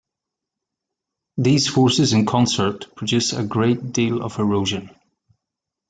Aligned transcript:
These 1.37 1.67
forces 1.67 2.11
in 2.13 2.25
concert 2.25 2.95
produce 2.95 3.33
a 3.33 3.43
great 3.43 3.91
deal 3.91 4.23
of 4.23 4.39
erosion. 4.39 4.89